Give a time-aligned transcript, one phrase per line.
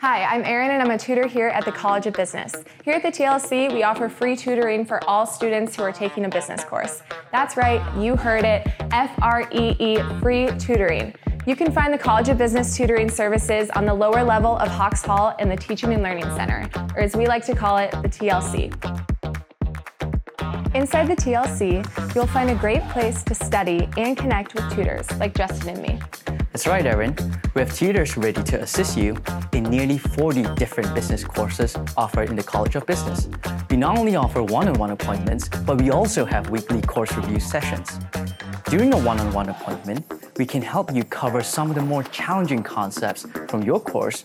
[0.00, 2.52] Hi, I'm Erin and I'm a tutor here at the College of Business.
[2.84, 6.28] Here at the TLC, we offer free tutoring for all students who are taking a
[6.28, 7.00] business course.
[7.32, 11.14] That's right, you heard it F R E E, free tutoring.
[11.46, 15.02] You can find the College of Business tutoring services on the lower level of Hawks
[15.02, 18.08] Hall in the Teaching and Learning Center, or as we like to call it, the
[18.08, 18.72] TLC.
[20.74, 25.34] Inside the TLC, you'll find a great place to study and connect with tutors like
[25.34, 26.00] Justin and me.
[26.54, 27.16] That's right, Erin.
[27.56, 29.16] We have tutors ready to assist you
[29.52, 33.28] in nearly 40 different business courses offered in the College of Business.
[33.68, 37.40] We not only offer one on one appointments, but we also have weekly course review
[37.40, 37.98] sessions.
[38.68, 40.06] During a one on one appointment,
[40.38, 44.24] we can help you cover some of the more challenging concepts from your course,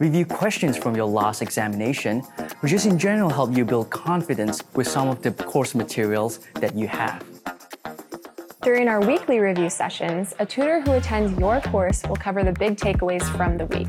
[0.00, 2.24] review questions from your last examination,
[2.60, 6.74] or just in general help you build confidence with some of the course materials that
[6.74, 7.27] you have.
[8.68, 12.76] During our weekly review sessions, a tutor who attends your course will cover the big
[12.76, 13.88] takeaways from the week.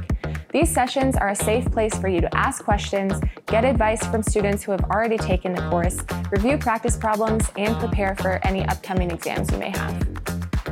[0.53, 4.63] These sessions are a safe place for you to ask questions, get advice from students
[4.63, 5.97] who have already taken the course,
[6.31, 10.08] review practice problems, and prepare for any upcoming exams you may have.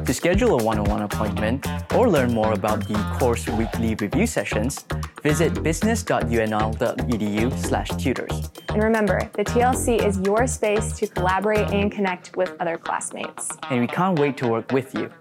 [0.07, 4.25] To schedule a one on one appointment or learn more about the course weekly review
[4.25, 4.85] sessions,
[5.21, 8.49] visit business.unl.edu/slash tutors.
[8.69, 13.49] And remember, the TLC is your space to collaborate and connect with other classmates.
[13.69, 15.11] And we can't wait to work with you.